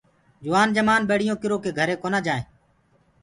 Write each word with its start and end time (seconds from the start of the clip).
جوآن 0.43 0.67
جمآن 0.75 1.01
ٻڙيونٚ 1.09 1.39
ڪِرو 1.43 1.57
ڪي 1.63 1.69
گھري 1.79 1.95
ڪونآ 2.03 2.19
جآئينٚ۔ 2.25 2.47